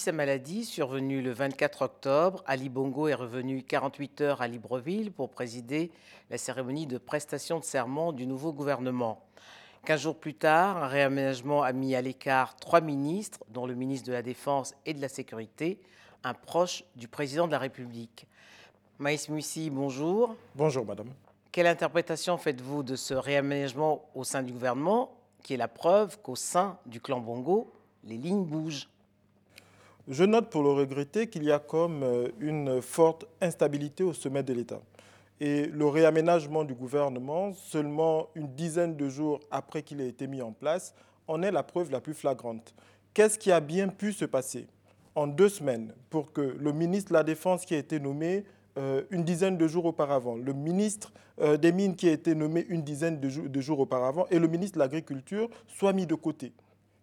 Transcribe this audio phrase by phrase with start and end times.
[0.00, 5.28] Sa maladie, survenue le 24 octobre, Ali Bongo est revenu 48 heures à Libreville pour
[5.28, 5.90] présider
[6.30, 9.22] la cérémonie de prestation de serment du nouveau gouvernement.
[9.84, 14.08] Quinze jours plus tard, un réaménagement a mis à l'écart trois ministres, dont le ministre
[14.08, 15.78] de la Défense et de la Sécurité,
[16.24, 18.26] un proche du président de la République.
[18.98, 20.34] Maïs Mussi, bonjour.
[20.54, 21.10] Bonjour, madame.
[21.52, 26.36] Quelle interprétation faites-vous de ce réaménagement au sein du gouvernement, qui est la preuve qu'au
[26.36, 27.70] sein du clan Bongo,
[28.04, 28.88] les lignes bougent?
[30.08, 34.42] Je note pour le regretter qu'il y a comme euh, une forte instabilité au sommet
[34.42, 34.80] de l'État.
[35.40, 40.42] Et le réaménagement du gouvernement, seulement une dizaine de jours après qu'il ait été mis
[40.42, 40.94] en place,
[41.28, 42.74] en est la preuve la plus flagrante.
[43.14, 44.66] Qu'est-ce qui a bien pu se passer
[45.14, 48.44] en deux semaines pour que le ministre de la Défense qui a été nommé
[48.78, 52.64] euh, une dizaine de jours auparavant, le ministre euh, des Mines qui a été nommé
[52.68, 56.52] une dizaine de, de jours auparavant et le ministre de l'Agriculture soient mis de côté?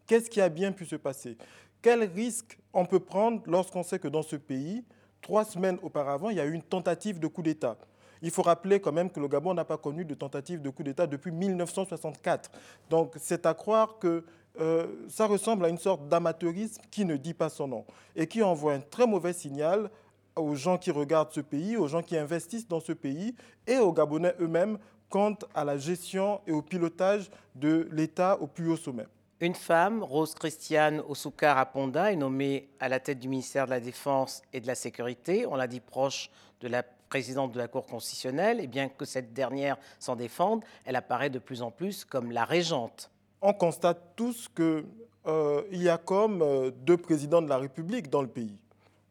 [0.05, 1.37] Qu'est-ce qui a bien pu se passer?
[1.81, 4.83] Quel risque on peut prendre lorsqu'on sait que dans ce pays,
[5.21, 7.77] trois semaines auparavant, il y a eu une tentative de coup d'État?
[8.21, 10.83] Il faut rappeler quand même que le Gabon n'a pas connu de tentative de coup
[10.83, 12.51] d'État depuis 1964.
[12.89, 14.25] Donc c'est à croire que
[14.59, 18.41] euh, ça ressemble à une sorte d'amateurisme qui ne dit pas son nom et qui
[18.41, 19.91] envoie un très mauvais signal
[20.35, 23.35] aux gens qui regardent ce pays, aux gens qui investissent dans ce pays
[23.67, 28.69] et aux Gabonais eux-mêmes quant à la gestion et au pilotage de l'État au plus
[28.69, 29.05] haut sommet.
[29.39, 33.79] Une femme, Rose Christiane Osukar Aponda, est nommée à la tête du ministère de la
[33.79, 35.45] Défense et de la Sécurité.
[35.45, 39.33] On l'a dit proche de la présidente de la Cour constitutionnelle, et bien que cette
[39.33, 43.11] dernière s'en défende, elle apparaît de plus en plus comme la régente.
[43.43, 44.85] On constate tous qu'il
[45.27, 48.57] euh, y a comme euh, deux présidents de la République dans le pays.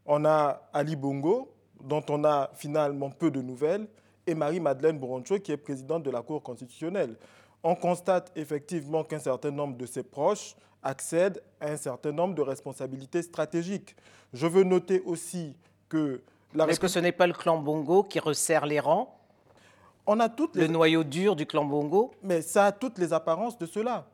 [0.07, 3.87] On a Ali Bongo, dont on a finalement peu de nouvelles,
[4.27, 7.15] et Marie-Madeleine Boroncho, qui est présidente de la Cour constitutionnelle.
[7.69, 10.55] On constate effectivement qu'un certain nombre de ses proches
[10.85, 13.97] accèdent à un certain nombre de responsabilités stratégiques.
[14.33, 15.57] Je veux noter aussi
[15.89, 16.23] que
[16.69, 19.13] est-ce que ce n'est pas le clan Bongo qui resserre les rangs?
[20.07, 22.13] On a toutes Le noyau dur du clan Bongo?
[22.23, 24.07] Mais ça a toutes les apparences de cela.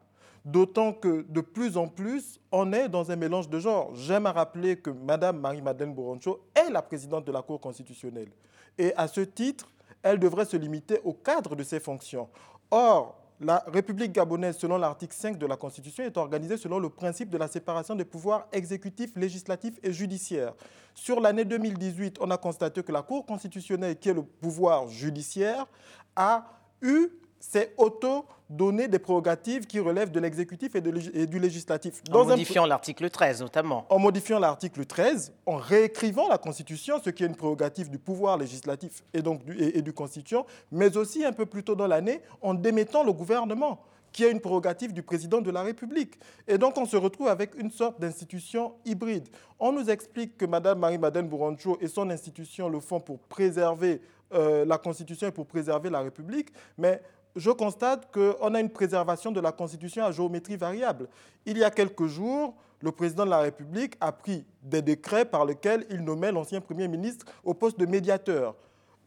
[0.47, 3.95] D'autant que de plus en plus, on est dans un mélange de genres.
[3.95, 8.31] J'aime à rappeler que Mme Marie-Madeleine Boroncho est la présidente de la Cour constitutionnelle.
[8.79, 9.71] Et à ce titre,
[10.03, 12.31] elle devrait se limiter au cadre de ses fonctions.
[12.71, 17.29] Or, la République gabonaise, selon l'article 5 de la Constitution, est organisée selon le principe
[17.29, 20.55] de la séparation des pouvoirs exécutifs, législatifs et judiciaires.
[20.95, 25.67] Sur l'année 2018, on a constaté que la Cour constitutionnelle, qui est le pouvoir judiciaire,
[26.15, 26.45] a
[26.81, 27.09] eu
[27.43, 30.81] c'est auto-donner des prérogatives qui relèvent de l'exécutif et,
[31.27, 32.01] du législatif.
[32.13, 33.85] en modifiant l'article 13 notamment.
[33.91, 38.39] En modifiant l'article 13, en réécrivant la Constitution, ce qui est une prérogative du pouvoir
[38.39, 42.23] législatif et donc du, et, du Constitution, mais aussi un peu plus tôt dans l'année,
[42.43, 43.81] en démettant le gouvernement
[44.13, 46.21] qui est une prérogative du président de la République.
[46.47, 49.27] Et donc, on se retrouve avec une sorte d'institution hybride.
[49.59, 54.03] On nous explique que Mme Marie-Madeleine Bourancho et son institution le font pour préserver
[54.35, 57.01] euh, la Constitution et pour préserver la République, mais
[57.37, 61.09] je constate qu'on a une préservation de la Constitution à géométrie variable.
[61.47, 65.45] Il y a quelques jours, le président de la République a pris des décrets par
[65.45, 68.55] lesquels il nommait l'ancien Premier ministre au poste de médiateur.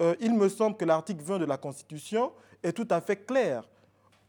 [0.01, 2.31] Euh, il me semble que l'article 20 de la Constitution
[2.63, 3.67] est tout à fait clair.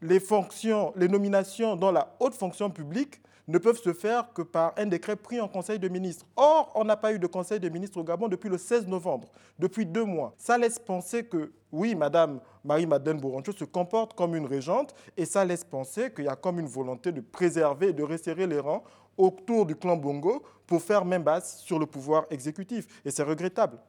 [0.01, 4.73] Les fonctions, les nominations dans la haute fonction publique ne peuvent se faire que par
[4.77, 6.25] un décret pris en Conseil de ministres.
[6.35, 9.29] Or, on n'a pas eu de Conseil de ministres au Gabon depuis le 16 novembre,
[9.57, 10.33] depuis deux mois.
[10.37, 15.45] Ça laisse penser que, oui, Madame Marie-Madeleine Boroncho se comporte comme une régente, et ça
[15.45, 18.83] laisse penser qu'il y a comme une volonté de préserver et de resserrer les rangs
[19.17, 23.01] autour du clan Bongo pour faire main basse sur le pouvoir exécutif.
[23.05, 23.79] Et c'est regrettable.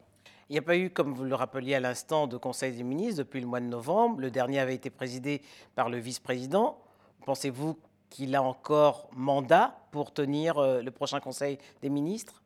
[0.48, 3.18] Il n'y a pas eu, comme vous le rappeliez à l'instant, de Conseil des ministres
[3.18, 4.20] depuis le mois de novembre.
[4.20, 5.42] Le dernier avait été présidé
[5.74, 6.78] par le vice-président.
[7.26, 7.76] Pensez-vous
[8.10, 12.42] qu'il a encore mandat pour tenir euh, le prochain Conseil des ministres?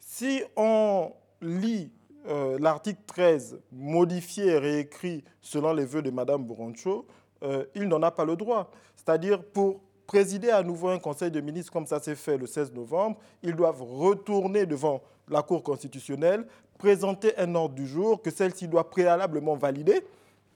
[0.00, 1.90] Si on lit
[2.26, 7.06] euh, l'article 13 modifié et réécrit selon les vœux de Mme Boroncho,
[7.42, 8.70] euh, il n'en a pas le droit.
[8.96, 12.72] C'est-à-dire pour présider à nouveau un Conseil de ministres comme ça s'est fait le 16
[12.72, 16.46] novembre, ils doivent retourner devant la Cour constitutionnelle,
[16.78, 20.04] présenter un ordre du jour que celle-ci doit préalablement valider.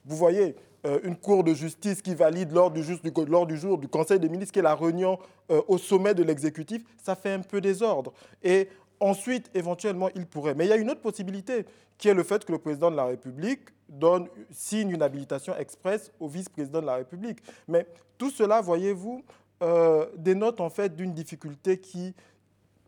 [0.05, 0.55] Vous voyez,
[0.85, 4.59] euh, une cour de justice qui valide lors du, jour du Conseil des ministres, qui
[4.59, 5.19] est la réunion
[5.51, 8.13] euh, au sommet de l'exécutif, ça fait un peu désordre.
[8.41, 8.69] Et
[8.99, 10.55] ensuite, éventuellement, il pourrait.
[10.55, 11.65] Mais il y a une autre possibilité,
[11.97, 16.11] qui est le fait que le président de la République donne, signe une habilitation express
[16.19, 17.39] au vice-président de la République.
[17.67, 17.85] Mais
[18.17, 19.23] tout cela, voyez-vous,
[19.61, 22.15] euh, dénote en fait d'une difficulté qui,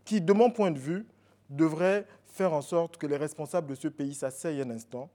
[0.05, 1.05] qui, de mon point de vue,
[1.49, 5.09] devrait faire en sorte que les responsables de ce pays s'asseyent un instant,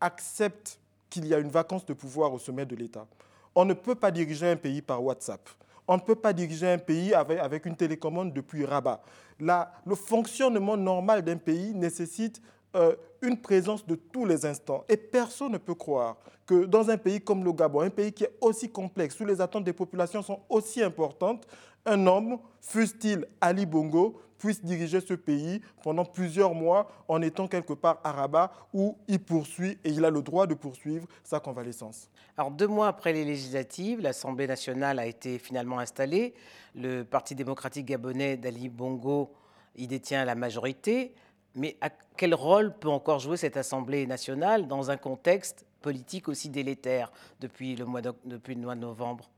[0.00, 0.80] acceptent
[1.14, 3.06] qu'il y a une vacance de pouvoir au sommet de l'État.
[3.54, 5.48] On ne peut pas diriger un pays par WhatsApp.
[5.86, 9.00] On ne peut pas diriger un pays avec, une télécommande depuis Rabat.
[9.38, 12.42] le fonctionnement normal d'un pays nécessite
[12.74, 14.84] euh, une présence de tous les instants.
[14.88, 16.16] Et personne ne peut croire
[16.46, 19.40] que dans un pays comme le Gabon, un pays qui est aussi complexe, où les
[19.40, 21.46] attentes des populations sont aussi importantes,
[21.86, 27.72] un homme, fût-il Ali Bongo, puisse diriger ce pays pendant plusieurs mois en étant quelque
[27.72, 32.10] part à Rabat où il poursuit et il a le droit de poursuivre sa convalescence.
[32.36, 36.34] Alors deux mois après les législatives, l'Assemblée nationale a été finalement installée.
[36.74, 39.32] Le Parti démocratique gabonais d'Ali Bongo
[39.76, 41.14] y détient la majorité.
[41.54, 41.78] Mais
[42.16, 47.76] quel rôle peut encore jouer cette Assemblée nationale dans un contexte politique aussi délétère depuis
[47.76, 49.30] le mois de, depuis le mois de novembre?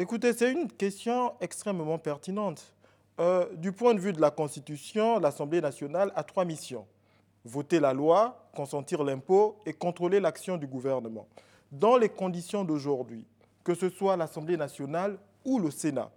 [0.00, 2.72] Écoutez, c'est une question extrêmement pertinente.
[3.18, 6.86] Euh, du point de vue de la Constitution, l'Assemblée nationale a trois missions.
[7.44, 11.26] Voter la loi, consentir l'impôt et contrôler l'action du gouvernement.
[11.72, 13.26] Dans les conditions d'aujourd'hui,
[13.64, 16.12] que ce soit l'Assemblée nationale ou le Sénat,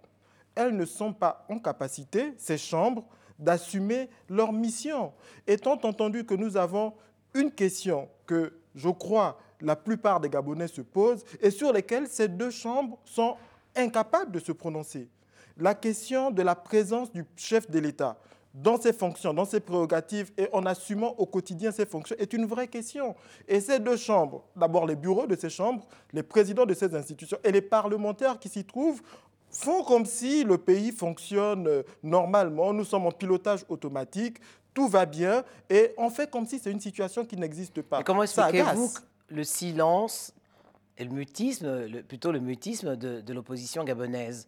[0.54, 3.04] elles ne sont pas en capacité, ces chambres,
[3.36, 5.12] d'assumer leur mission.
[5.48, 6.92] Étant entendu que nous avons
[7.34, 12.28] une question que je crois la plupart des Gabonais se posent et sur lesquelles ces
[12.28, 13.36] deux chambres sont
[13.76, 15.08] incapables de se prononcer
[15.58, 18.16] la question de la présence du chef de l'État
[18.54, 22.44] dans ses fonctions, dans ses prérogatives et en assumant au quotidien ses fonctions est une
[22.46, 23.14] vraie question.
[23.48, 27.38] Et ces deux chambres, d'abord les bureaux de ces chambres, les présidents de ces institutions
[27.44, 29.00] et les parlementaires qui s'y trouvent,
[29.50, 34.38] font comme si le pays fonctionne euh, normalement, nous sommes en pilotage automatique,
[34.72, 38.00] tout va bien, et on fait comme si c'est une situation qui n'existe pas.
[38.00, 38.90] Et comment expliquez-vous
[39.28, 40.32] le silence
[40.98, 44.46] et le mutisme, plutôt le mutisme de l'opposition gabonaise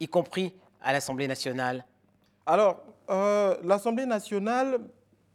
[0.00, 0.52] y compris
[0.82, 1.84] à l'Assemblée nationale
[2.46, 4.78] Alors, euh, l'Assemblée nationale,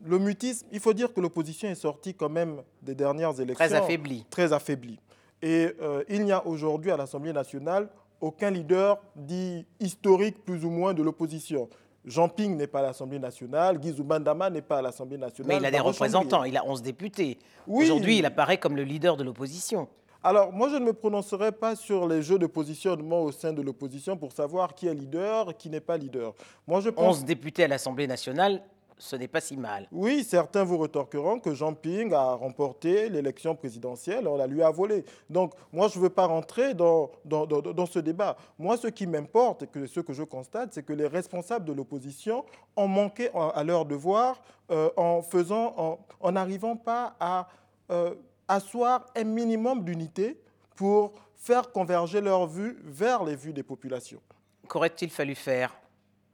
[0.03, 3.65] le mutisme, il faut dire que l'opposition est sortie quand même des dernières élections.
[3.65, 4.25] Très affaiblie.
[4.29, 4.99] Très affaiblie.
[5.41, 7.89] Et euh, il n'y a aujourd'hui à l'Assemblée nationale
[8.21, 11.67] aucun leader dit historique plus ou moins de l'opposition.
[12.05, 15.47] Jean Ping n'est pas à l'Assemblée nationale, Guy Bandama n'est pas à l'Assemblée nationale.
[15.49, 17.37] Mais il a des représentants, il a 11 députés.
[17.67, 19.87] Aujourd'hui, il apparaît comme le leader de l'opposition.
[20.23, 23.61] Alors, moi, je ne me prononcerai pas sur les jeux de positionnement au sein de
[23.63, 26.33] l'opposition pour savoir qui est leader qui n'est pas leader.
[26.67, 27.17] Moi, je pense...
[27.17, 28.61] 11 députés à l'Assemblée nationale,
[28.99, 29.87] ce n'est pas si mal.
[29.91, 34.69] Oui, certains vous retorqueront que Jean Ping a remporté l'élection présidentielle, on la lui a
[34.69, 35.03] volé.
[35.27, 38.37] Donc, moi, je ne veux pas rentrer dans, dans, dans, ce débat.
[38.59, 42.45] Moi, ce qui m'importe, et ce que je constate, c'est que les responsables de l'opposition
[42.75, 44.39] ont manqué à leur devoir
[44.69, 47.47] euh, en faisant, en n'arrivant pas à...
[47.89, 48.13] Euh,
[48.51, 50.37] asseoir un minimum d'unité
[50.75, 54.21] pour faire converger leurs vues vers les vues des populations.
[54.67, 55.73] Qu'aurait-il fallu faire?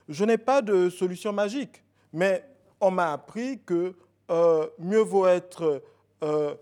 [0.09, 2.43] Je n'ai pas de solution magique, mais
[2.81, 3.95] on m'a appris que
[4.31, 5.83] euh, mieux vaut être
[6.23, 6.55] euh,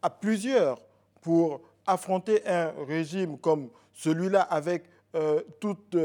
[0.00, 0.80] à plusieurs
[1.20, 4.84] pour affronter un régime comme celui-là avec
[5.14, 5.96] euh, toute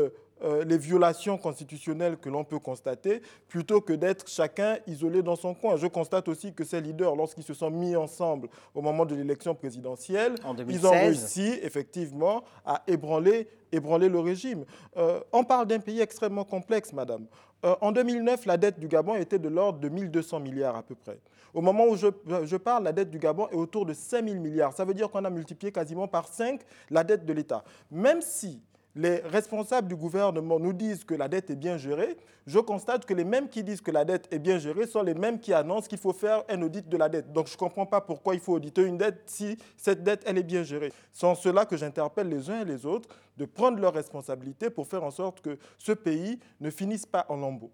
[0.43, 5.53] euh, les violations constitutionnelles que l'on peut constater, plutôt que d'être chacun isolé dans son
[5.53, 5.75] coin.
[5.75, 9.55] Je constate aussi que ces leaders, lorsqu'ils se sont mis ensemble au moment de l'élection
[9.55, 10.35] présidentielle,
[10.67, 14.65] ils ont réussi effectivement à ébranler, ébranler le régime.
[14.97, 17.25] Euh, on parle d'un pays extrêmement complexe, madame.
[17.65, 20.95] Euh, en 2009, la dette du Gabon était de l'ordre de 1200 milliards à peu
[20.95, 21.19] près.
[21.53, 22.07] Au moment où je,
[22.43, 24.73] je, parle, la dette du Gabon est autour de 5000 milliards.
[24.73, 27.63] Ça veut dire qu'on a multiplié quasiment par 5 la dette de l'État.
[27.91, 28.61] Même si
[28.95, 32.17] les responsables du gouvernement nous disent que la dette est bien gérée,
[32.47, 35.13] je constate que les mêmes qui disent que la dette est bien gérée sont les
[35.13, 37.31] mêmes qui annoncent qu'il faut faire un audit de la dette.
[37.31, 40.37] Donc je ne comprends pas pourquoi il faut auditer une dette si cette dette, elle
[40.39, 40.91] est bien gérée.
[41.13, 44.87] C'est en cela que j'interpelle les uns et les autres de prendre leurs responsabilités pour
[44.87, 47.71] faire en sorte que ce pays ne finisse pas en lambeaux.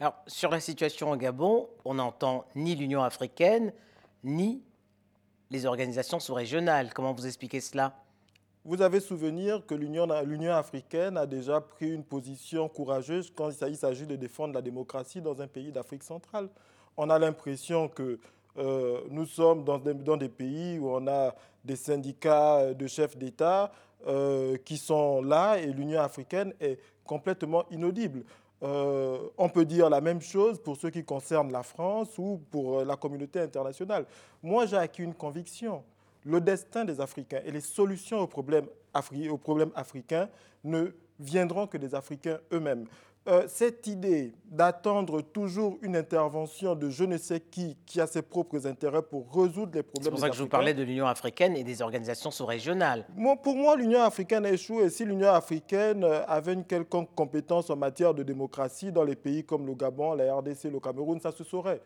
[0.00, 3.72] Alors, sur la situation au Gabon, on n'entend ni l'Union africaine,
[4.24, 4.62] ni
[5.50, 6.92] les organisations sous-régionales.
[6.92, 7.94] Comment vous expliquez cela?
[8.68, 10.10] Vous avez souvenir que l'Union
[10.52, 15.40] africaine a déjà pris une position courageuse quand il s'agit de défendre la démocratie dans
[15.40, 16.50] un pays d'Afrique centrale.
[16.98, 18.18] On a l'impression que
[18.58, 21.34] euh, nous sommes dans des, pays où on a
[21.64, 23.72] des syndicats de chefs d'État
[24.06, 28.22] euh, qui sont là et l'Union africaine est complètement inaudible.
[28.62, 32.84] Euh, on peut dire la même chose pour ce qui concerne la France ou pour
[32.84, 34.04] la communauté internationale.
[34.42, 35.82] Moi, j'ai acquis une conviction
[36.28, 38.66] le destin des Africains et les solutions aux problèmes,
[39.74, 40.28] africains
[40.62, 42.84] ne viendront que des Africains eux-mêmes.
[43.26, 48.22] Euh, cette idée d'attendre toujours une intervention de je ne sais qui, qui a ses
[48.22, 50.04] propres intérêts pour résoudre les problèmes.
[50.04, 53.06] C'est pour ça que je vous parlais de l'Union africaine et des organisations sous-régionales.
[53.42, 54.88] pour moi, l'Union africaine a échoué.
[54.90, 59.66] Si l'Union africaine avait une quelconque compétence en matière de démocratie dans les pays comme
[59.66, 61.80] le Gabon, la RDC, le Cameroun, ça se saurait.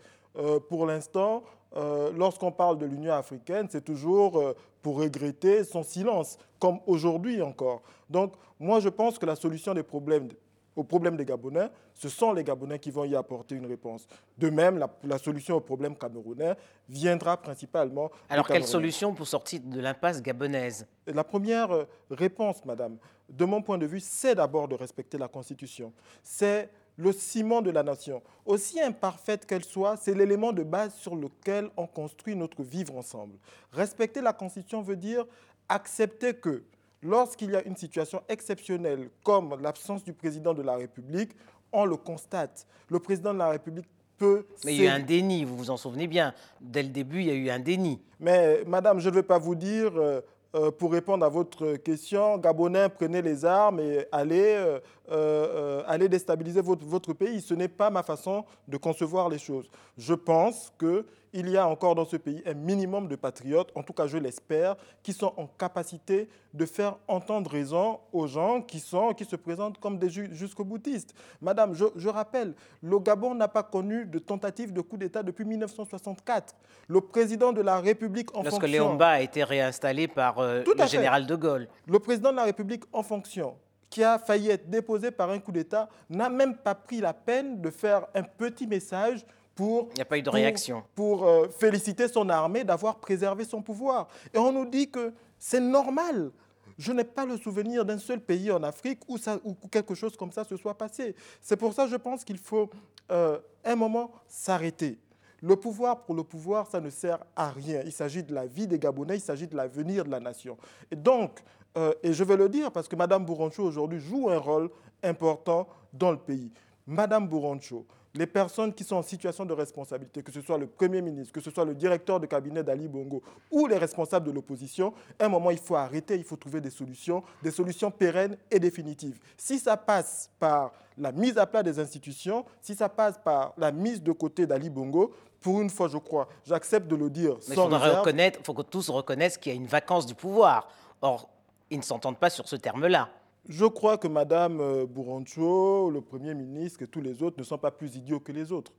[0.69, 1.43] pour l'instant,
[1.75, 7.83] lorsqu'on parle de l'Union africaine, c'est toujours pour regretter son silence, comme aujourd'hui encore.
[8.11, 10.29] Donc, moi, je pense que la solution des problèmes
[10.77, 14.07] aux problèmes des Gabonais, ce sont les Gabonais qui vont y apporter une réponse.
[14.39, 16.57] De même, la, solution aux problèmes camerounais
[16.89, 18.11] viendra principalement.
[18.29, 20.87] Alors, quelle solution pour sortir de l'impasse gabonaise?
[21.07, 22.97] La première euh, réponse, madame,
[23.29, 25.93] de mon point de vue, c'est d'abord de respecter la Constitution.
[26.23, 28.23] C'est le ciment de la nation.
[28.45, 33.35] Aussi imparfaite qu'elle soit, c'est l'élément de base sur lequel on construit notre vivre ensemble.
[33.73, 35.25] Respecter la Constitution veut dire
[35.69, 36.63] accepter que
[37.03, 41.31] lorsqu'il y a une situation exceptionnelle comme l'absence du président de la République,
[41.73, 42.67] on le constate.
[42.89, 43.87] Le président de la République
[44.19, 44.47] peut...
[44.65, 46.35] Mais il y a eu un déni, vous vous en souvenez bien.
[46.61, 48.01] Dès le début, il y a eu un déni.
[48.21, 49.93] Mais madame, je ne vais pas vous dire...
[49.97, 50.21] Euh,
[50.55, 54.81] euh, pour répondre à votre question, Gabonais, prenez les armes et allez, euh,
[55.11, 57.41] euh, allez déstabiliser votre, votre pays.
[57.41, 59.71] Ce n'est pas ma façon de concevoir les choses.
[59.97, 63.83] Je pense que il y a encore dans ce pays un minimum de patriotes, en
[63.83, 68.81] tout cas je l'espère, qui sont en capacité de faire entendre raison aux gens qui,
[68.81, 71.15] sont, qui se présentent comme des jusqu'au boutistes.
[71.41, 76.55] Madame, je, rappelle, le Gabon n'a pas connu de tentative de coup d'État depuis 1964.
[76.89, 78.51] Le président de la République en fonction...
[78.51, 81.69] Lorsque Léomba a été réinstallé par euh, le général de Gaulle.
[81.87, 83.57] Le président de la République en fonction
[83.93, 87.61] qui a failli être déposé par un coup d'État, n'a même pas pris la peine
[87.61, 89.23] de faire un petit message
[89.55, 90.83] pour, Il n'y a pas eu de réaction.
[90.95, 94.09] pour, euh, féliciter son armée d'avoir préservé son pouvoir.
[94.33, 96.31] Et on nous dit que c'est normal.
[96.79, 100.17] Je n'ai pas le souvenir d'un seul pays en Afrique où, ça, où, quelque chose
[100.17, 101.15] comme ça se soit passé.
[101.41, 102.71] C'est pour ça que je pense qu'il faut
[103.11, 104.99] euh, un moment s'arrêter.
[105.43, 107.83] Le pouvoir pour le pouvoir, ça ne sert à rien.
[107.85, 110.57] Il s'agit de la vie des Gabonais, il s'agit de l'avenir de la nation.
[110.91, 111.41] Et donc,
[111.77, 114.71] euh, et je vais le dire parce que Mme Bourancho aujourd'hui joue un rôle
[115.03, 116.53] important dans le pays.
[116.87, 121.01] Mme Bourancho, les personnes qui sont en situation de responsabilité, que ce soit le Premier
[121.01, 124.93] ministre, que ce soit le directeur de cabinet d'Ali Bongo ou les responsables de l'opposition,
[125.19, 128.59] à un moment, il faut arrêter, il faut trouver des solutions, des solutions pérennes et
[128.59, 129.19] définitives.
[129.37, 133.73] Si ça passe par la mise à plat des institutions, si ça passe par la
[133.73, 137.37] mise de côté d'Ali Bongo, pour une fois, je crois, j'accepte de le dire.
[137.49, 140.69] Mais il faut que tous reconnaissent qu'il y a une vacance du pouvoir.
[141.01, 141.29] Or,
[141.71, 143.09] ils ne s'entendent pas sur ce terme-là.
[143.49, 147.59] Je crois que Mme euh, Bourancho, le Premier ministre et tous les autres ne sont
[147.59, 148.73] pas plus idiots que les autres.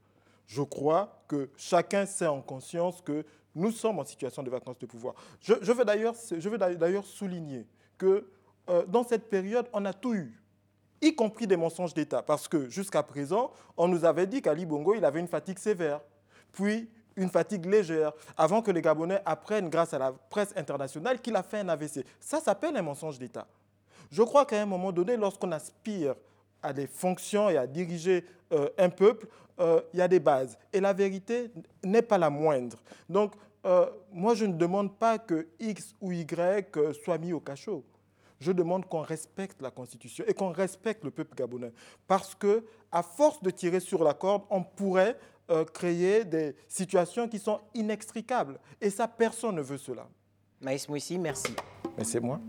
[0.48, 4.86] Je crois que chacun sait en conscience que nous sommes en situation de vacances de
[4.86, 5.16] pouvoir.
[5.42, 7.68] Je, veux d'ailleurs souligner
[7.98, 8.28] que
[8.70, 10.42] euh, dans cette période, on a tout eu,
[11.02, 14.96] y compris des mensonges d'État, parce que jusqu'à présent, on nous avait dit qu'Ali Bongo,
[14.96, 16.00] il avait une fatigue sévère,
[16.54, 21.36] puis une fatigue légère, avant que les Gabonais apprennent, grâce à la presse internationale, qu'il
[21.36, 22.06] a fait un AVC.
[22.20, 23.46] Ça s'appelle un mensonge d'État.
[24.12, 26.16] Je crois qu'à un moment donné, lorsqu'on aspire
[26.62, 29.28] à des fonctions et à diriger euh, un peuple,
[29.60, 30.58] euh, il y a des bases.
[30.72, 31.52] Et la vérité
[31.84, 32.78] n'est pas la moindre.
[33.10, 33.34] Donc,
[33.66, 37.84] euh, moi, je ne demande pas que X ou Y soit mis au cachot.
[38.40, 41.72] Je demande qu'on respecte la Constitution et qu'on respecte le peuple gabonais.
[42.08, 45.18] Parce que, à force de tirer sur la corde, on pourrait
[45.74, 48.60] créer des situations qui sont inextricables.
[48.82, 50.08] Et ça, personne ne veut cela.
[50.60, 51.54] Maïs Moussi, merci.
[51.98, 52.40] Mais c'est moi.